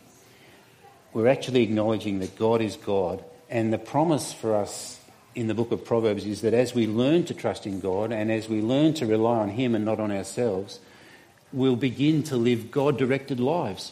we're 1.14 1.28
actually 1.28 1.64
acknowledging 1.64 2.20
that 2.20 2.38
God 2.38 2.62
is 2.62 2.76
God. 2.76 3.24
And 3.50 3.74
the 3.74 3.80
promise 3.80 4.32
for 4.32 4.56
us 4.56 5.00
in 5.34 5.48
the 5.48 5.56
book 5.56 5.72
of 5.72 5.84
Proverbs 5.84 6.28
is 6.28 6.42
that 6.42 6.54
as 6.54 6.76
we 6.76 6.86
learn 6.86 7.24
to 7.26 7.34
trust 7.34 7.66
in 7.66 7.80
God 7.80 8.12
and 8.12 8.32
as 8.32 8.48
we 8.48 8.62
learn 8.62 8.94
to 8.96 9.08
rely 9.08 9.38
on 9.40 9.50
Him 9.50 9.74
and 9.74 9.84
not 9.84 10.00
on 10.00 10.12
ourselves, 10.12 10.80
we'll 11.52 11.76
begin 11.76 12.24
to 12.24 12.38
live 12.38 12.72
God 12.72 12.98
directed 12.98 13.40
lives. 13.40 13.92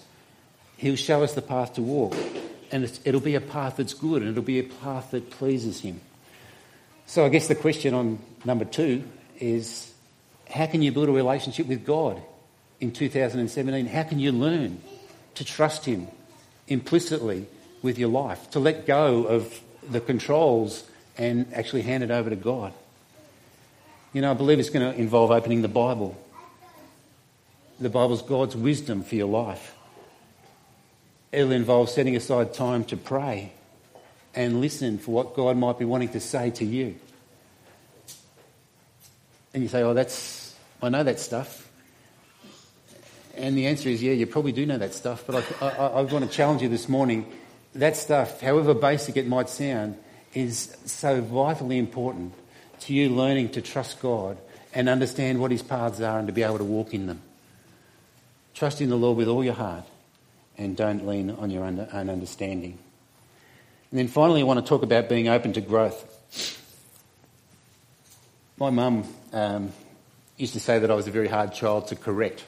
He'll 0.78 0.96
show 0.96 1.24
us 1.24 1.34
the 1.34 1.42
path 1.42 1.76
to 1.76 1.82
walk, 1.82 2.16
and 2.72 2.84
it'll 3.06 3.22
be 3.22 3.36
a 3.36 3.42
path 3.42 3.78
that's 3.78 3.94
good 3.94 4.22
and 4.22 4.32
it'll 4.32 4.44
be 4.44 4.60
a 4.60 4.64
path 4.64 5.12
that 5.12 5.30
pleases 5.30 5.80
Him. 5.80 6.02
So, 7.06 7.26
I 7.26 7.30
guess 7.30 7.48
the 7.48 7.56
question 7.56 7.94
on 7.94 8.20
number 8.44 8.66
two 8.66 9.04
is 9.40 9.94
how 10.50 10.66
can 10.66 10.82
you 10.82 10.92
build 10.92 11.10
a 11.10 11.12
relationship 11.12 11.68
with 11.68 11.86
God 11.86 12.22
in 12.80 12.92
2017? 12.92 13.86
How 13.86 14.04
can 14.04 14.20
you 14.20 14.32
learn 14.32 14.82
to 15.36 15.46
trust 15.46 15.86
Him 15.86 16.08
implicitly 16.68 17.48
with 17.82 17.98
your 17.98 18.10
life, 18.10 18.50
to 18.52 18.60
let 18.60 18.86
go 18.86 19.26
of 19.26 19.62
the 19.90 20.02
controls 20.02 20.84
and 21.18 21.54
actually 21.54 21.84
hand 21.84 22.04
it 22.04 22.12
over 22.12 22.30
to 22.30 22.36
God? 22.36 22.74
You 24.14 24.22
know, 24.22 24.32
I 24.32 24.34
believe 24.34 24.60
it's 24.60 24.70
going 24.70 24.94
to 24.94 25.00
involve 25.00 25.32
opening 25.32 25.62
the 25.62 25.68
Bible 25.68 26.18
the 27.80 27.90
Bible's 27.90 28.22
God's 28.22 28.56
wisdom 28.56 29.04
for 29.04 29.16
your 29.16 29.28
life. 29.28 29.76
It'll 31.32 31.52
involve 31.52 31.90
setting 31.90 32.16
aside 32.16 32.54
time 32.54 32.86
to 32.86 32.98
pray 32.98 33.52
and 34.34 34.62
listen 34.62 34.98
for 34.98 35.12
what 35.12 35.36
God 35.36 35.58
might 35.58 35.80
be 35.80 35.86
wanting 35.86 36.10
to 36.10 36.20
say 36.20 36.52
to 36.52 36.66
you. 36.66 36.96
And 39.54 39.64
you 39.64 39.70
say, 39.70 39.82
Oh, 39.84 39.94
that's, 39.94 40.56
I 40.82 40.90
know 40.90 41.04
that 41.04 41.20
stuff. 41.20 41.70
And 43.38 43.58
the 43.58 43.68
answer 43.68 43.90
is, 43.90 44.02
yeah, 44.02 44.14
you 44.14 44.28
probably 44.28 44.54
do 44.54 44.66
know 44.66 44.78
that 44.78 44.94
stuff, 44.94 45.26
but 45.28 45.44
I, 45.62 45.68
I, 45.68 45.88
I 45.88 46.02
want 46.04 46.24
to 46.24 46.32
challenge 46.32 46.62
you 46.62 46.70
this 46.70 46.88
morning. 46.88 47.30
That 47.74 47.98
stuff, 47.98 48.40
however 48.40 48.74
basic 48.74 49.18
it 49.18 49.28
might 49.28 49.50
sound, 49.50 49.98
is 50.34 50.76
so 50.86 51.20
vitally 51.20 51.78
important 51.78 52.34
to 52.82 52.94
you 52.94 53.10
learning 53.10 53.50
to 53.50 53.62
trust 53.62 54.02
God 54.02 54.38
and 54.74 54.88
understand 54.88 55.40
what 55.40 55.52
His 55.52 55.62
paths 55.62 56.00
are 56.00 56.18
and 56.18 56.28
to 56.28 56.34
be 56.34 56.44
able 56.44 56.60
to 56.60 56.64
walk 56.64 56.94
in 56.94 57.08
them. 57.08 57.22
Trust 58.56 58.80
in 58.80 58.90
the 58.90 58.96
Lord 58.96 59.18
with 59.18 59.28
all 59.28 59.44
your 59.44 59.54
heart 59.54 59.84
and 60.58 60.78
don't 60.78 61.06
lean 61.06 61.30
on 61.30 61.50
your 61.50 61.66
own 61.66 61.78
understanding. 61.92 62.80
And 63.92 64.00
then 64.00 64.08
finally, 64.08 64.40
I 64.40 64.44
want 64.46 64.62
to 64.62 64.66
talk 64.66 64.82
about 64.82 65.10
being 65.10 65.28
open 65.28 65.52
to 65.54 65.62
growth. 65.62 66.14
My 68.58 68.70
mum 68.70 69.04
um, 69.34 69.74
used 70.38 70.54
to 70.54 70.62
say 70.62 70.80
that 70.80 70.90
I 70.90 70.94
was 70.94 71.06
a 71.06 71.12
very 71.12 71.28
hard 71.28 71.54
child 71.54 71.88
to 71.88 71.98
correct. 71.98 72.46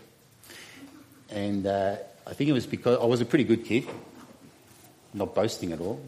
And 1.30 1.68
uh, 1.68 1.98
I 2.26 2.34
think 2.34 2.50
it 2.50 2.54
was 2.54 2.66
because 2.66 3.00
I 3.02 3.06
was 3.06 3.20
a 3.20 3.26
pretty 3.26 3.44
good 3.44 3.66
kid, 3.66 3.86
not 5.14 5.36
boasting 5.36 5.74
at 5.74 5.82
all. 5.82 6.02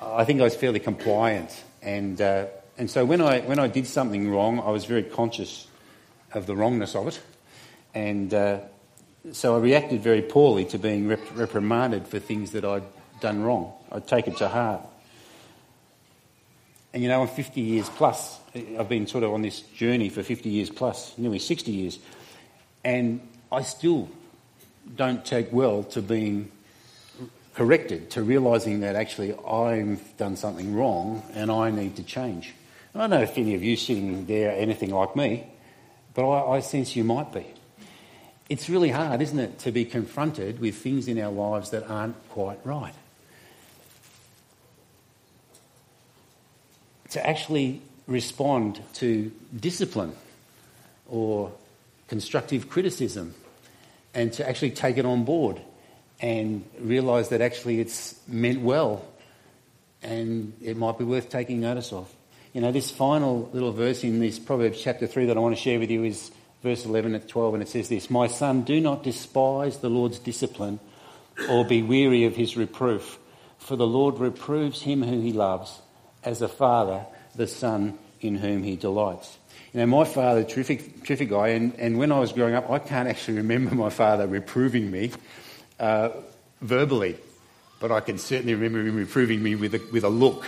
I 0.00 0.24
think 0.24 0.40
I 0.40 0.44
was 0.44 0.56
fairly 0.56 0.80
compliant. 0.80 1.62
And, 1.82 2.18
uh, 2.22 2.46
and 2.78 2.90
so 2.90 3.04
when 3.04 3.20
I, 3.20 3.40
when 3.40 3.58
I 3.58 3.68
did 3.68 3.86
something 3.86 4.30
wrong, 4.30 4.60
I 4.60 4.70
was 4.70 4.86
very 4.86 5.02
conscious 5.02 5.66
of 6.32 6.46
the 6.46 6.56
wrongness 6.56 6.94
of 6.94 7.08
it. 7.08 7.20
And 7.96 8.34
uh, 8.34 8.58
so 9.32 9.56
I 9.56 9.58
reacted 9.58 10.02
very 10.02 10.20
poorly 10.20 10.66
to 10.66 10.78
being 10.78 11.08
rep- 11.08 11.34
reprimanded 11.34 12.06
for 12.06 12.18
things 12.18 12.50
that 12.50 12.62
I'd 12.62 12.82
done 13.22 13.42
wrong. 13.42 13.72
I'd 13.90 14.06
take 14.06 14.28
it 14.28 14.36
to 14.36 14.48
heart. 14.48 14.82
And 16.92 17.02
you 17.02 17.08
know, 17.08 17.22
I'm 17.22 17.28
50 17.28 17.58
years 17.58 17.88
plus. 17.88 18.38
I've 18.54 18.90
been 18.90 19.06
sort 19.06 19.24
of 19.24 19.32
on 19.32 19.40
this 19.40 19.62
journey 19.62 20.10
for 20.10 20.22
50 20.22 20.50
years 20.50 20.68
plus, 20.68 21.16
nearly 21.16 21.38
60 21.38 21.72
years. 21.72 21.98
And 22.84 23.26
I 23.50 23.62
still 23.62 24.10
don't 24.94 25.24
take 25.24 25.50
well 25.50 25.82
to 25.84 26.02
being 26.02 26.52
corrected, 27.54 28.10
to 28.10 28.22
realising 28.22 28.80
that 28.80 28.94
actually 28.94 29.34
I've 29.38 30.02
done 30.18 30.36
something 30.36 30.74
wrong 30.74 31.22
and 31.32 31.50
I 31.50 31.70
need 31.70 31.96
to 31.96 32.02
change. 32.02 32.52
I 32.94 32.98
don't 32.98 33.10
know 33.10 33.22
if 33.22 33.38
any 33.38 33.54
of 33.54 33.64
you 33.64 33.74
sitting 33.76 34.26
there 34.26 34.50
are 34.50 34.54
anything 34.54 34.90
like 34.90 35.16
me, 35.16 35.46
but 36.12 36.28
I, 36.28 36.56
I 36.56 36.60
sense 36.60 36.94
you 36.94 37.02
might 37.02 37.32
be. 37.32 37.55
It's 38.48 38.68
really 38.68 38.90
hard, 38.90 39.22
isn't 39.22 39.38
it, 39.38 39.58
to 39.60 39.72
be 39.72 39.84
confronted 39.84 40.60
with 40.60 40.76
things 40.76 41.08
in 41.08 41.18
our 41.18 41.32
lives 41.32 41.70
that 41.70 41.88
aren't 41.90 42.16
quite 42.28 42.58
right. 42.64 42.94
to 47.10 47.26
actually 47.26 47.80
respond 48.06 48.80
to 48.92 49.32
discipline 49.58 50.14
or 51.08 51.50
constructive 52.08 52.68
criticism 52.68 53.34
and 54.14 54.34
to 54.34 54.48
actually 54.48 54.70
take 54.70 54.98
it 54.98 55.06
on 55.06 55.24
board 55.24 55.60
and 56.20 56.64
realise 56.78 57.28
that 57.28 57.40
actually 57.40 57.80
it's 57.80 58.14
meant 58.28 58.60
well 58.60 59.02
and 60.02 60.52
it 60.62 60.76
might 60.76 60.98
be 60.98 61.04
worth 61.04 61.28
taking 61.28 61.60
notice 61.60 61.92
of. 61.92 62.12
You 62.52 62.60
know, 62.60 62.72
this 62.72 62.90
final 62.90 63.50
little 63.52 63.72
verse 63.72 64.04
in 64.04 64.18
this 64.20 64.38
Proverbs 64.38 64.80
chapter 64.80 65.06
3 65.06 65.26
that 65.26 65.36
I 65.36 65.40
want 65.40 65.56
to 65.56 65.60
share 65.60 65.78
with 65.78 65.90
you 65.90 66.04
is 66.04 66.30
verse 66.66 66.84
11 66.84 67.14
and 67.14 67.28
12, 67.28 67.54
and 67.54 67.62
it 67.62 67.68
says 67.68 67.88
this 67.88 68.10
My 68.10 68.26
son, 68.26 68.62
do 68.62 68.80
not 68.80 69.04
despise 69.04 69.78
the 69.78 69.88
Lord's 69.88 70.18
discipline 70.18 70.80
or 71.48 71.64
be 71.64 71.80
weary 71.80 72.24
of 72.24 72.34
his 72.34 72.56
reproof, 72.56 73.18
for 73.58 73.76
the 73.76 73.86
Lord 73.86 74.18
reproves 74.18 74.82
him 74.82 75.00
whom 75.02 75.22
he 75.22 75.32
loves 75.32 75.80
as 76.24 76.42
a 76.42 76.48
father 76.48 77.06
the 77.36 77.46
son 77.46 77.96
in 78.20 78.34
whom 78.34 78.64
he 78.64 78.74
delights. 78.74 79.38
You 79.72 79.80
know, 79.80 79.86
my 79.86 80.04
father, 80.04 80.42
terrific, 80.42 81.04
terrific 81.04 81.30
guy, 81.30 81.48
and, 81.48 81.72
and 81.78 81.98
when 81.98 82.10
I 82.10 82.18
was 82.18 82.32
growing 82.32 82.54
up, 82.54 82.68
I 82.68 82.80
can't 82.80 83.08
actually 83.08 83.36
remember 83.36 83.72
my 83.76 83.90
father 83.90 84.26
reproving 84.26 84.90
me 84.90 85.12
uh, 85.78 86.08
verbally, 86.62 87.16
but 87.78 87.92
I 87.92 88.00
can 88.00 88.18
certainly 88.18 88.54
remember 88.54 88.80
him 88.80 88.96
reproving 88.96 89.40
me 89.40 89.54
with 89.54 89.74
a, 89.74 89.80
with 89.92 90.02
a 90.02 90.08
look. 90.08 90.44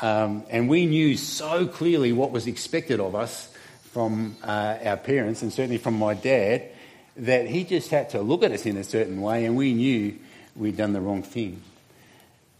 Um, 0.00 0.42
and 0.50 0.68
we 0.68 0.86
knew 0.86 1.16
so 1.16 1.68
clearly 1.68 2.12
what 2.12 2.32
was 2.32 2.48
expected 2.48 2.98
of 2.98 3.14
us 3.14 3.51
from 3.92 4.36
uh, 4.42 4.78
our 4.84 4.96
parents, 4.96 5.42
and 5.42 5.52
certainly 5.52 5.78
from 5.78 5.98
my 5.98 6.14
dad, 6.14 6.68
that 7.16 7.46
he 7.46 7.62
just 7.62 7.90
had 7.90 8.10
to 8.10 8.22
look 8.22 8.42
at 8.42 8.50
us 8.50 8.64
in 8.64 8.76
a 8.78 8.84
certain 8.84 9.20
way, 9.20 9.44
and 9.44 9.54
we 9.54 9.74
knew 9.74 10.18
we'd 10.56 10.76
done 10.76 10.94
the 10.94 11.00
wrong 11.00 11.22
thing. 11.22 11.62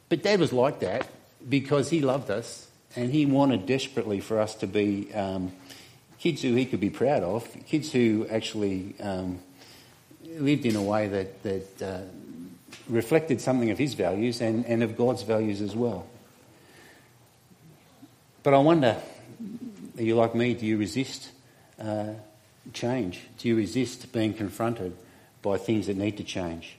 But 0.08 0.22
dad 0.22 0.40
was 0.40 0.52
like 0.52 0.80
that 0.80 1.08
because 1.48 1.88
he 1.88 2.02
loved 2.02 2.30
us 2.30 2.68
and 2.94 3.10
he 3.10 3.24
wanted 3.24 3.64
desperately 3.64 4.20
for 4.20 4.38
us 4.38 4.54
to 4.56 4.66
be 4.66 5.12
um, 5.14 5.52
kids 6.18 6.42
who 6.42 6.54
he 6.54 6.66
could 6.66 6.80
be 6.80 6.90
proud 6.90 7.22
of, 7.22 7.48
kids 7.66 7.90
who 7.92 8.26
actually 8.30 8.94
um, 9.00 9.38
lived 10.36 10.66
in 10.66 10.76
a 10.76 10.82
way 10.82 11.08
that, 11.08 11.42
that 11.42 11.82
uh, 11.82 12.00
reflected 12.88 13.40
something 13.40 13.70
of 13.70 13.78
his 13.78 13.94
values 13.94 14.42
and, 14.42 14.66
and 14.66 14.82
of 14.82 14.98
God's 14.98 15.22
values 15.22 15.62
as 15.62 15.74
well. 15.74 16.06
But 18.42 18.52
I 18.52 18.58
wonder, 18.58 19.00
are 20.02 20.04
you 20.04 20.16
like 20.16 20.34
me? 20.34 20.54
Do 20.54 20.66
you 20.66 20.78
resist 20.78 21.30
uh, 21.80 22.14
change? 22.72 23.20
Do 23.38 23.48
you 23.48 23.56
resist 23.56 24.12
being 24.12 24.34
confronted 24.34 24.96
by 25.42 25.58
things 25.58 25.86
that 25.86 25.96
need 25.96 26.16
to 26.16 26.24
change? 26.24 26.76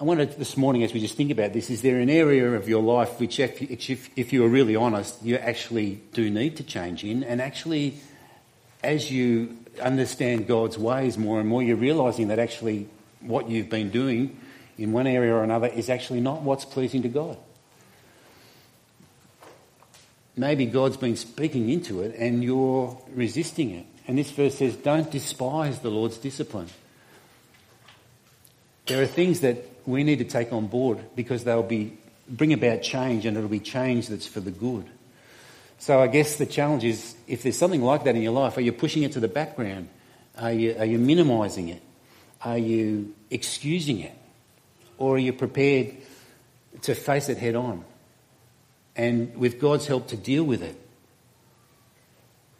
I 0.00 0.04
wonder 0.04 0.24
this 0.24 0.56
morning, 0.56 0.82
as 0.82 0.92
we 0.92 0.98
just 0.98 1.16
think 1.16 1.30
about 1.30 1.52
this, 1.52 1.70
is 1.70 1.82
there 1.82 1.98
an 2.00 2.10
area 2.10 2.50
of 2.52 2.68
your 2.68 2.82
life 2.82 3.20
which, 3.20 3.38
if, 3.38 3.62
if, 3.62 4.10
if 4.16 4.32
you 4.32 4.44
are 4.44 4.48
really 4.48 4.74
honest, 4.74 5.22
you 5.22 5.36
actually 5.36 6.00
do 6.12 6.28
need 6.30 6.56
to 6.56 6.64
change 6.64 7.04
in? 7.04 7.22
And 7.22 7.40
actually, 7.40 7.98
as 8.82 9.10
you 9.10 9.56
understand 9.80 10.48
God's 10.48 10.76
ways 10.78 11.16
more 11.16 11.38
and 11.38 11.48
more, 11.48 11.62
you're 11.62 11.76
realizing 11.76 12.28
that 12.28 12.40
actually 12.40 12.88
what 13.20 13.48
you've 13.48 13.68
been 13.68 13.90
doing 13.90 14.36
in 14.78 14.92
one 14.92 15.06
area 15.06 15.32
or 15.32 15.44
another 15.44 15.68
is 15.68 15.88
actually 15.88 16.20
not 16.20 16.42
what's 16.42 16.64
pleasing 16.64 17.02
to 17.02 17.08
God. 17.08 17.36
Maybe 20.36 20.66
God's 20.66 20.96
been 20.96 21.16
speaking 21.16 21.68
into 21.68 22.02
it 22.02 22.14
and 22.16 22.42
you're 22.42 22.96
resisting 23.14 23.70
it. 23.70 23.86
And 24.06 24.18
this 24.18 24.30
verse 24.30 24.56
says, 24.56 24.76
Don't 24.76 25.10
despise 25.10 25.80
the 25.80 25.90
Lord's 25.90 26.18
discipline. 26.18 26.68
There 28.86 29.02
are 29.02 29.06
things 29.06 29.40
that 29.40 29.58
we 29.86 30.02
need 30.04 30.18
to 30.18 30.24
take 30.24 30.52
on 30.52 30.66
board 30.66 30.98
because 31.14 31.44
they'll 31.44 31.62
be 31.62 31.96
bring 32.28 32.52
about 32.52 32.82
change 32.82 33.26
and 33.26 33.36
it'll 33.36 33.48
be 33.48 33.60
change 33.60 34.08
that's 34.08 34.26
for 34.26 34.40
the 34.40 34.50
good. 34.50 34.86
So 35.78 36.00
I 36.00 36.08
guess 36.08 36.36
the 36.36 36.46
challenge 36.46 36.84
is 36.84 37.16
if 37.26 37.42
there's 37.42 37.58
something 37.58 37.82
like 37.82 38.04
that 38.04 38.14
in 38.14 38.22
your 38.22 38.32
life, 38.32 38.56
are 38.56 38.60
you 38.60 38.72
pushing 38.72 39.02
it 39.02 39.12
to 39.12 39.20
the 39.20 39.28
background? 39.28 39.88
Are 40.38 40.52
you, 40.52 40.76
are 40.78 40.84
you 40.84 40.98
minimising 40.98 41.68
it? 41.68 41.82
Are 42.44 42.58
you 42.58 43.14
excusing 43.30 44.00
it? 44.00 44.14
Or 44.98 45.16
are 45.16 45.18
you 45.18 45.32
prepared 45.32 45.96
to 46.82 46.94
face 46.94 47.28
it 47.28 47.38
head 47.38 47.54
on? 47.54 47.84
And 48.96 49.36
with 49.36 49.60
God's 49.60 49.86
help 49.86 50.08
to 50.08 50.16
deal 50.16 50.44
with 50.44 50.62
it. 50.62 50.76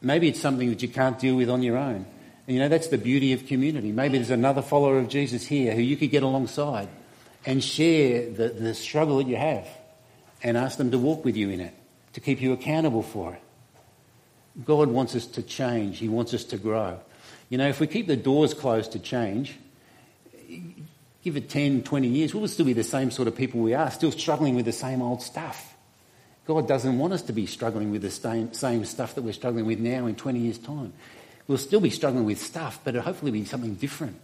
Maybe 0.02 0.28
it's 0.28 0.40
something 0.40 0.70
that 0.70 0.82
you 0.82 0.88
can't 0.88 1.18
deal 1.18 1.36
with 1.36 1.50
on 1.50 1.62
your 1.62 1.76
own. 1.76 2.06
And 2.46 2.56
you 2.56 2.58
know, 2.58 2.68
that's 2.68 2.88
the 2.88 2.98
beauty 2.98 3.32
of 3.32 3.46
community. 3.46 3.92
Maybe 3.92 4.18
there's 4.18 4.30
another 4.30 4.62
follower 4.62 4.98
of 4.98 5.08
Jesus 5.08 5.46
here 5.46 5.74
who 5.74 5.82
you 5.82 5.96
could 5.96 6.10
get 6.10 6.22
alongside 6.22 6.88
and 7.44 7.62
share 7.62 8.30
the, 8.30 8.48
the 8.48 8.74
struggle 8.74 9.18
that 9.18 9.26
you 9.26 9.36
have 9.36 9.68
and 10.42 10.56
ask 10.56 10.78
them 10.78 10.90
to 10.90 10.98
walk 10.98 11.24
with 11.24 11.36
you 11.36 11.50
in 11.50 11.60
it, 11.60 11.74
to 12.14 12.20
keep 12.20 12.40
you 12.40 12.52
accountable 12.52 13.02
for 13.02 13.34
it. 13.34 13.42
God 14.64 14.88
wants 14.88 15.14
us 15.14 15.26
to 15.26 15.42
change, 15.42 15.98
He 15.98 16.08
wants 16.08 16.34
us 16.34 16.44
to 16.44 16.56
grow. 16.56 16.98
You 17.48 17.58
know, 17.58 17.68
if 17.68 17.80
we 17.80 17.86
keep 17.86 18.06
the 18.06 18.16
doors 18.16 18.54
closed 18.54 18.92
to 18.92 18.98
change, 18.98 19.56
give 21.22 21.36
it 21.36 21.48
10, 21.48 21.82
20 21.82 22.08
years, 22.08 22.34
we'll 22.34 22.48
still 22.48 22.66
be 22.66 22.72
the 22.72 22.84
same 22.84 23.10
sort 23.10 23.28
of 23.28 23.36
people 23.36 23.60
we 23.60 23.74
are, 23.74 23.90
still 23.90 24.12
struggling 24.12 24.54
with 24.54 24.64
the 24.64 24.72
same 24.72 25.02
old 25.02 25.22
stuff. 25.22 25.74
God 26.50 26.66
doesn't 26.66 26.98
want 26.98 27.12
us 27.12 27.22
to 27.22 27.32
be 27.32 27.46
struggling 27.46 27.92
with 27.92 28.02
the 28.02 28.10
same, 28.10 28.52
same 28.52 28.84
stuff 28.84 29.14
that 29.14 29.22
we're 29.22 29.32
struggling 29.32 29.66
with 29.66 29.78
now 29.78 30.06
in 30.06 30.16
20 30.16 30.40
years' 30.40 30.58
time. 30.58 30.92
We'll 31.46 31.58
still 31.58 31.78
be 31.78 31.90
struggling 31.90 32.24
with 32.24 32.42
stuff, 32.42 32.80
but 32.82 32.96
it'll 32.96 33.04
hopefully 33.04 33.30
be 33.30 33.44
something 33.44 33.76
different 33.76 34.16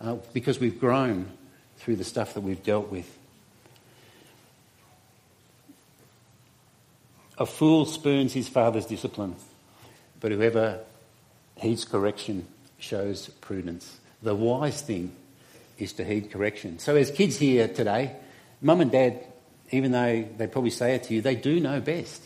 uh, 0.00 0.14
because 0.32 0.58
we've 0.58 0.80
grown 0.80 1.30
through 1.76 1.96
the 1.96 2.04
stuff 2.04 2.32
that 2.32 2.40
we've 2.40 2.62
dealt 2.62 2.90
with. 2.90 3.18
A 7.36 7.44
fool 7.44 7.84
spurns 7.84 8.32
his 8.32 8.48
father's 8.48 8.86
discipline, 8.86 9.36
but 10.20 10.32
whoever 10.32 10.80
heeds 11.56 11.84
correction 11.84 12.46
shows 12.78 13.28
prudence. 13.42 13.98
The 14.22 14.34
wise 14.34 14.80
thing 14.80 15.14
is 15.76 15.92
to 15.92 16.04
heed 16.04 16.30
correction. 16.30 16.78
So, 16.78 16.96
as 16.96 17.10
kids 17.10 17.36
here 17.36 17.68
today, 17.68 18.16
mum 18.62 18.80
and 18.80 18.90
dad, 18.90 19.22
even 19.70 19.92
though 19.92 20.24
they 20.36 20.46
probably 20.46 20.70
say 20.70 20.94
it 20.94 21.04
to 21.04 21.14
you, 21.14 21.22
they 21.22 21.34
do 21.34 21.60
know 21.60 21.80
best. 21.80 22.22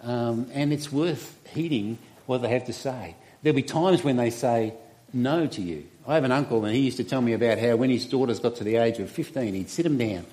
Um, 0.00 0.50
and 0.52 0.72
it's 0.72 0.90
worth 0.90 1.38
heeding 1.48 1.98
what 2.26 2.42
they 2.42 2.48
have 2.48 2.64
to 2.66 2.72
say. 2.72 3.14
There'll 3.42 3.56
be 3.56 3.62
times 3.62 4.02
when 4.02 4.16
they 4.16 4.30
say 4.30 4.74
no 5.12 5.46
to 5.46 5.62
you. 5.62 5.86
I 6.06 6.14
have 6.14 6.24
an 6.24 6.32
uncle, 6.32 6.64
and 6.64 6.74
he 6.74 6.82
used 6.82 6.96
to 6.96 7.04
tell 7.04 7.20
me 7.20 7.32
about 7.32 7.58
how 7.58 7.76
when 7.76 7.90
his 7.90 8.06
daughters 8.06 8.40
got 8.40 8.56
to 8.56 8.64
the 8.64 8.76
age 8.76 8.98
of 8.98 9.10
15, 9.10 9.54
he'd 9.54 9.70
sit 9.70 9.84
them 9.84 9.98
down 9.98 10.26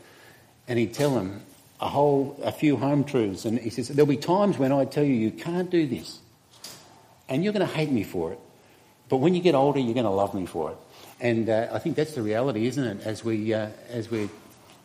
and 0.67 0.79
he'd 0.79 0.93
tell 0.93 1.13
them 1.13 1.41
a 1.79 1.87
whole, 1.87 2.39
a 2.43 2.51
few 2.51 2.77
home 2.77 3.03
truths. 3.03 3.45
And 3.45 3.59
he 3.59 3.69
says, 3.69 3.89
There'll 3.89 4.07
be 4.07 4.17
times 4.17 4.57
when 4.57 4.71
I 4.71 4.85
tell 4.85 5.03
you, 5.03 5.13
you 5.13 5.31
can't 5.31 5.69
do 5.69 5.87
this. 5.87 6.19
And 7.27 7.43
you're 7.43 7.53
going 7.53 7.67
to 7.67 7.73
hate 7.73 7.91
me 7.91 8.03
for 8.03 8.31
it. 8.31 8.39
But 9.07 9.17
when 9.17 9.35
you 9.35 9.41
get 9.41 9.55
older, 9.55 9.79
you're 9.79 9.93
going 9.93 10.05
to 10.05 10.11
love 10.11 10.33
me 10.33 10.45
for 10.45 10.71
it. 10.71 10.77
And 11.19 11.49
uh, 11.49 11.67
I 11.71 11.79
think 11.79 11.95
that's 11.95 12.15
the 12.15 12.21
reality, 12.21 12.65
isn't 12.67 12.83
it? 12.83 13.05
As, 13.05 13.23
we, 13.23 13.53
uh, 13.53 13.69
as 13.89 14.09
we're 14.09 14.29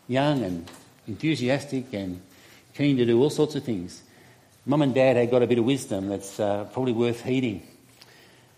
young 0.09 0.43
and 0.43 0.71
enthusiastic 1.07 1.93
and 1.93 2.21
keen 2.75 2.97
to 2.97 3.07
do 3.07 3.21
all 3.21 3.31
sorts 3.31 3.55
of 3.55 3.65
things, 3.65 4.03
mum 4.67 4.83
and 4.83 4.95
dad 4.95 5.17
have 5.17 5.31
got 5.31 5.43
a 5.43 5.47
bit 5.47 5.59
of 5.59 5.65
wisdom 5.65 6.09
that's 6.09 6.41
uh, 6.41 6.65
probably 6.73 6.93
worth 6.93 7.23
heeding. 7.23 7.63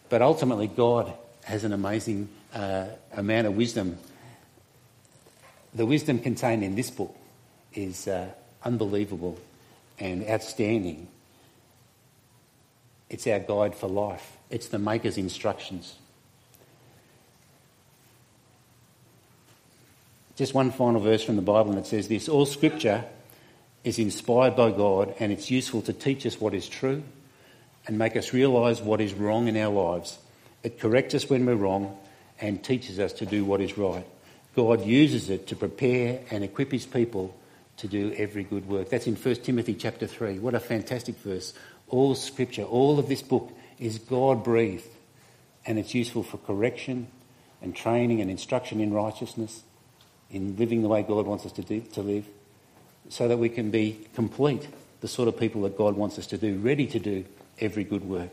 But 0.09 0.23
ultimately, 0.23 0.69
God 0.69 1.13
has 1.45 1.65
an 1.65 1.73
amazing 1.73 2.29
uh, 2.55 2.87
amount 3.13 3.47
of 3.47 3.57
wisdom. 3.57 3.99
The 5.75 5.87
wisdom 5.87 6.19
contained 6.21 6.65
in 6.65 6.75
this 6.75 6.91
book 6.91 7.15
is 7.75 8.09
uh, 8.09 8.29
unbelievable 8.63 9.39
and 9.99 10.27
outstanding. 10.29 11.09
It's 13.09 13.27
our 13.27 13.39
guide 13.39 13.75
for 13.75 13.89
life, 13.89 14.37
it's 14.51 14.69
the 14.69 14.79
Maker's 14.79 15.19
instructions. 15.19 15.97
Just 20.37 20.55
one 20.55 20.71
final 20.71 21.01
verse 21.01 21.25
from 21.25 21.37
the 21.37 21.43
Bible 21.43 21.73
that 21.73 21.87
says 21.87 22.09
this 22.09 22.29
All 22.29 22.47
scripture 22.47 23.05
is 23.85 23.99
inspired 23.99 24.55
by 24.55 24.71
God 24.71 25.15
and 25.19 25.33
it's 25.33 25.51
useful 25.51 25.81
to 25.83 25.93
teach 25.93 26.27
us 26.27 26.41
what 26.41 26.55
is 26.55 26.69
true 26.69 27.03
and 27.87 27.99
make 27.99 28.17
us 28.17 28.33
realise 28.33 28.81
what 28.81 29.01
is 29.01 29.15
wrong 29.15 29.49
in 29.49 29.57
our 29.57 29.73
lives. 29.73 30.19
It 30.63 30.79
corrects 30.79 31.15
us 31.15 31.31
when 31.31 31.47
we're 31.47 31.55
wrong 31.55 31.97
and 32.41 32.63
teaches 32.63 32.99
us 32.99 33.15
to 33.15 33.27
do 33.27 33.45
what 33.45 33.61
is 33.61 33.79
right. 33.79 34.07
God 34.55 34.85
uses 34.85 35.31
it 35.31 35.47
to 35.49 35.57
prepare 35.57 36.21
and 36.31 36.43
equip 36.43 36.73
his 36.73 36.87
people 36.87 37.35
to 37.79 37.89
do 37.89 38.13
every 38.17 38.43
good 38.43 38.69
work. 38.69 38.91
That's 38.91 39.07
in 39.07 39.17
1 39.17 39.35
Timothy 39.37 39.75
chapter 39.75 40.07
3. 40.07 40.39
What 40.39 40.55
a 40.55 40.61
fantastic 40.61 41.17
verse. 41.19 41.55
All 41.89 42.15
scripture, 42.15 42.65
all 42.65 42.99
of 42.99 43.09
this 43.09 43.23
book 43.23 43.53
is 43.79 43.99
God 43.99 44.43
breathed 44.43 44.89
and 45.65 45.79
it's 45.79 45.95
useful 45.95 46.23
for 46.23 46.39
correction 46.39 47.09
and 47.63 47.75
training 47.75 48.21
and 48.21 48.31
instruction 48.31 48.81
in 48.81 48.93
righteousness, 48.93 49.63
in 50.31 50.57
living 50.57 50.83
the 50.83 50.89
way 50.89 51.03
God 51.03 51.27
wants 51.27 51.47
us 51.47 51.53
to, 51.53 51.63
do, 51.63 51.81
to 51.93 52.03
live, 52.03 52.27
so 53.09 53.29
that 53.29 53.39
we 53.39 53.49
can 53.49 53.71
be 53.71 54.07
complete, 54.15 54.69
the 55.01 55.09
sort 55.09 55.29
of 55.29 55.39
people 55.39 55.63
that 55.63 55.77
God 55.77 55.97
wants 55.97 56.19
us 56.19 56.27
to 56.29 56.39
do, 56.39 56.57
ready 56.59 56.87
to 56.87 56.99
do 56.99 57.25
every 57.61 57.85
good 57.85 58.05
work. 58.05 58.31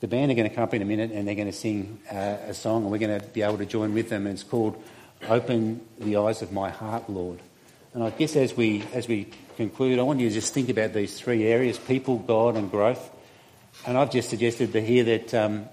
The 0.00 0.08
band 0.08 0.30
are 0.30 0.34
going 0.34 0.48
to 0.48 0.54
come 0.54 0.64
up 0.64 0.72
in 0.72 0.80
a 0.80 0.86
minute 0.86 1.10
and 1.12 1.28
they're 1.28 1.34
going 1.34 1.46
to 1.50 1.52
sing 1.52 1.98
uh, 2.10 2.36
a 2.46 2.54
song 2.54 2.84
and 2.84 2.90
we're 2.90 2.98
going 2.98 3.20
to 3.20 3.26
be 3.26 3.42
able 3.42 3.58
to 3.58 3.66
join 3.66 3.92
with 3.92 4.08
them. 4.08 4.26
And 4.26 4.34
it's 4.34 4.42
called 4.42 4.82
Open 5.28 5.82
the 5.98 6.16
Eyes 6.16 6.40
of 6.40 6.52
My 6.52 6.70
Heart, 6.70 7.10
Lord. 7.10 7.40
And 7.92 8.02
I 8.02 8.08
guess 8.10 8.34
as 8.36 8.56
we, 8.56 8.82
as 8.94 9.08
we 9.08 9.28
conclude, 9.56 9.98
I 9.98 10.02
want 10.02 10.20
you 10.20 10.28
to 10.28 10.34
just 10.34 10.54
think 10.54 10.70
about 10.70 10.94
these 10.94 11.20
three 11.20 11.46
areas 11.46 11.76
people, 11.76 12.18
God, 12.18 12.56
and 12.56 12.70
growth. 12.70 13.10
And 13.86 13.98
I've 13.98 14.10
just 14.10 14.30
suggested 14.30 14.72
to 14.72 14.80
here 14.80 15.04
that 15.04 15.34
um, 15.34 15.68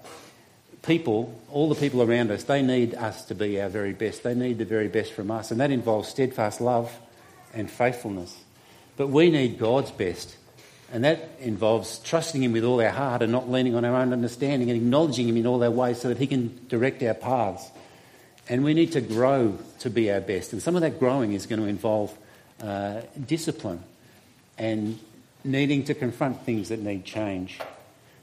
people, 0.82 1.40
all 1.50 1.68
the 1.68 1.74
people 1.74 2.02
around 2.02 2.30
us, 2.30 2.44
they 2.44 2.62
need 2.62 2.94
us 2.94 3.24
to 3.26 3.34
be 3.34 3.60
our 3.60 3.68
very 3.68 3.92
best. 3.92 4.22
They 4.22 4.34
need 4.34 4.58
the 4.58 4.64
very 4.64 4.88
best 4.88 5.12
from 5.12 5.30
us. 5.30 5.50
And 5.50 5.60
that 5.60 5.70
involves 5.70 6.08
steadfast 6.08 6.60
love 6.60 6.96
and 7.54 7.70
faithfulness. 7.70 8.36
But 8.96 9.08
we 9.08 9.30
need 9.30 9.58
God's 9.58 9.90
best. 9.90 10.36
And 10.92 11.04
that 11.04 11.30
involves 11.40 11.98
trusting 11.98 12.42
Him 12.42 12.52
with 12.52 12.64
all 12.64 12.80
our 12.80 12.90
heart 12.90 13.22
and 13.22 13.30
not 13.30 13.50
leaning 13.50 13.74
on 13.74 13.84
our 13.84 13.94
own 13.94 14.12
understanding 14.12 14.70
and 14.70 14.80
acknowledging 14.80 15.28
Him 15.28 15.36
in 15.36 15.46
all 15.46 15.62
our 15.62 15.70
ways 15.70 16.00
so 16.00 16.08
that 16.08 16.18
He 16.18 16.26
can 16.26 16.66
direct 16.68 17.02
our 17.02 17.14
paths. 17.14 17.70
And 18.48 18.64
we 18.64 18.72
need 18.72 18.92
to 18.92 19.02
grow 19.02 19.58
to 19.80 19.90
be 19.90 20.10
our 20.10 20.20
best. 20.20 20.52
And 20.52 20.62
some 20.62 20.74
of 20.74 20.80
that 20.80 20.98
growing 20.98 21.34
is 21.34 21.46
going 21.46 21.60
to 21.60 21.66
involve 21.66 22.16
uh, 22.62 23.02
discipline 23.26 23.82
and 24.56 24.98
needing 25.44 25.84
to 25.84 25.94
confront 25.94 26.44
things 26.44 26.70
that 26.70 26.80
need 26.80 27.04
change. 27.04 27.60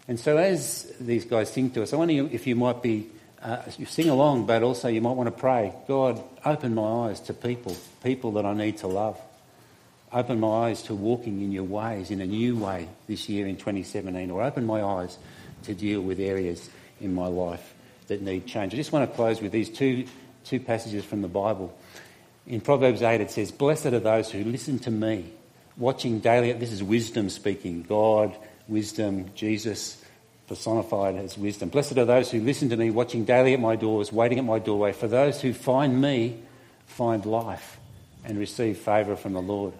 And 0.07 0.19
so, 0.19 0.37
as 0.37 0.91
these 0.99 1.25
guys 1.25 1.51
sing 1.51 1.71
to 1.71 1.83
us, 1.83 1.91
I 1.91 1.95
wonder 1.95 2.13
if 2.31 2.45
you 2.45 2.55
might 2.55 2.83
be, 2.83 3.07
uh, 3.41 3.63
you 3.77 3.85
sing 3.85 4.09
along, 4.09 4.45
but 4.45 4.61
also 4.61 4.87
you 4.87 5.01
might 5.01 5.13
want 5.13 5.27
to 5.27 5.39
pray 5.39 5.73
God, 5.87 6.23
open 6.45 6.75
my 6.75 7.09
eyes 7.09 7.19
to 7.21 7.33
people, 7.33 7.75
people 8.03 8.33
that 8.33 8.45
I 8.45 8.53
need 8.53 8.77
to 8.79 8.87
love. 8.87 9.19
Open 10.13 10.39
my 10.39 10.67
eyes 10.67 10.83
to 10.83 10.95
walking 10.95 11.41
in 11.41 11.51
your 11.51 11.63
ways 11.63 12.11
in 12.11 12.21
a 12.21 12.25
new 12.25 12.55
way 12.55 12.87
this 13.07 13.27
year 13.27 13.47
in 13.47 13.57
2017, 13.57 14.29
or 14.29 14.43
open 14.43 14.65
my 14.65 14.81
eyes 14.81 15.17
to 15.63 15.73
deal 15.73 16.01
with 16.01 16.19
areas 16.19 16.69
in 17.01 17.13
my 17.13 17.27
life 17.27 17.73
that 18.07 18.21
need 18.21 18.45
change. 18.45 18.73
I 18.73 18.77
just 18.77 18.91
want 18.91 19.09
to 19.09 19.15
close 19.15 19.41
with 19.41 19.51
these 19.51 19.69
two, 19.69 20.05
two 20.43 20.59
passages 20.59 21.03
from 21.03 21.21
the 21.23 21.27
Bible. 21.27 21.75
In 22.45 22.61
Proverbs 22.61 23.01
8, 23.01 23.19
it 23.21 23.31
says, 23.31 23.51
Blessed 23.51 23.87
are 23.87 23.99
those 23.99 24.29
who 24.29 24.43
listen 24.43 24.77
to 24.79 24.91
me, 24.91 25.31
watching 25.75 26.19
daily. 26.19 26.53
This 26.53 26.71
is 26.71 26.83
wisdom 26.83 27.29
speaking. 27.31 27.81
God, 27.81 28.37
wisdom, 28.67 29.31
Jesus 29.33 30.04
personified 30.47 31.15
as 31.15 31.37
wisdom. 31.37 31.69
Blessed 31.69 31.97
are 31.97 32.05
those 32.05 32.31
who 32.31 32.39
listen 32.41 32.69
to 32.69 32.77
me, 32.77 32.91
watching 32.91 33.25
daily 33.25 33.53
at 33.53 33.59
my 33.59 33.75
doors, 33.75 34.11
waiting 34.11 34.39
at 34.39 34.45
my 34.45 34.59
doorway. 34.59 34.93
For 34.93 35.07
those 35.07 35.41
who 35.41 35.53
find 35.53 36.01
me, 36.01 36.39
find 36.87 37.25
life 37.25 37.79
and 38.23 38.37
receive 38.37 38.77
favour 38.77 39.15
from 39.15 39.33
the 39.33 39.41
Lord. 39.41 39.73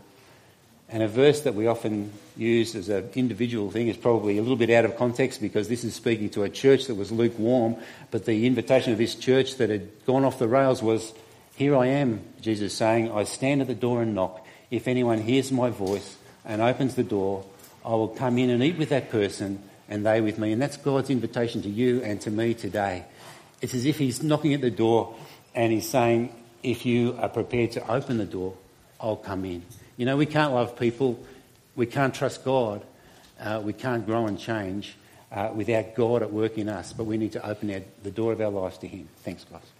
And 0.90 1.02
a 1.02 1.08
verse 1.08 1.42
that 1.42 1.56
we 1.56 1.66
often 1.66 2.12
use 2.38 2.76
as 2.76 2.90
an 2.90 3.10
individual 3.16 3.72
thing 3.72 3.88
is 3.88 3.98
probably 3.98 4.38
a 4.38 4.42
little 4.42 4.58
bit 4.58 4.70
out 4.70 4.86
of 4.86 4.98
context 4.98 5.42
because 5.42 5.68
this 5.68 5.84
is 5.84 5.96
speaking 5.96 6.30
to 6.32 6.44
a 6.44 6.50
church 6.50 6.86
that 6.88 6.96
was 6.96 7.12
lukewarm. 7.12 7.76
But 8.12 8.26
the 8.26 8.46
invitation 8.46 8.92
of 8.92 9.00
this 9.00 9.16
church 9.16 9.56
that 9.56 9.70
had 9.70 10.06
gone 10.06 10.24
off 10.24 10.38
the 10.38 10.48
rails 10.48 10.84
was, 10.84 11.14
Here 11.56 11.76
I 11.76 11.88
am, 11.88 12.22
Jesus 12.40 12.76
saying, 12.76 13.12
I 13.12 13.24
stand 13.24 13.62
at 13.62 13.68
the 13.68 13.76
door 13.76 14.02
and 14.02 14.14
knock. 14.14 14.46
If 14.70 14.88
anyone 14.88 15.22
hears 15.22 15.52
my 15.52 15.70
voice 15.70 16.18
and 16.44 16.62
opens 16.62 16.96
the 16.96 17.04
door, 17.04 17.46
I 17.84 17.90
will 17.90 18.08
come 18.08 18.38
in 18.38 18.52
and 18.52 18.64
eat 18.64 18.78
with 18.78 18.90
that 18.90 19.10
person 19.10 19.62
and 19.90 20.06
they 20.06 20.22
with 20.22 20.38
me. 20.38 20.52
And 20.52 20.62
that's 20.62 20.78
God's 20.78 21.10
invitation 21.10 21.62
to 21.64 21.70
you 21.70 22.02
and 22.02 22.20
to 22.22 22.32
me 22.32 22.54
today. 22.54 23.06
It's 23.62 23.74
as 23.74 23.86
if 23.86 23.98
He's 23.98 24.24
knocking 24.24 24.54
at 24.54 24.62
the 24.62 24.72
door 24.72 25.16
and 25.54 25.72
He's 25.72 25.90
saying, 25.90 26.34
If 26.64 26.86
you 26.86 27.18
are 27.20 27.30
prepared 27.30 27.72
to 27.74 27.92
open 27.92 28.18
the 28.18 28.26
door, 28.26 28.56
I'll 29.00 29.16
come 29.16 29.46
in. 29.46 29.64
You 29.98 30.06
know, 30.06 30.18
we 30.18 30.26
can't 30.26 30.54
love 30.54 30.78
people, 30.78 31.24
we 31.76 31.86
can't 31.86 32.14
trust 32.14 32.44
God, 32.44 32.84
uh, 33.40 33.62
we 33.64 33.74
can't 33.74 34.06
grow 34.06 34.28
and 34.28 34.40
change 34.40 34.96
uh, 35.32 35.52
without 35.54 35.96
God 35.96 36.22
at 36.22 36.32
work 36.32 36.58
in 36.58 36.70
us, 36.70 36.94
but 36.94 37.06
we 37.06 37.18
need 37.18 37.34
to 37.34 37.46
open 37.46 37.72
our, 37.72 37.82
the 38.04 38.12
door 38.12 38.32
of 38.32 38.42
our 38.42 38.50
lives 38.50 38.78
to 38.80 38.88
Him. 38.88 39.08
Thanks, 39.24 39.44
guys. 39.46 39.75